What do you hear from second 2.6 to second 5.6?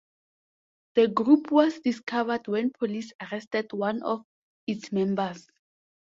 police arrested one of its members.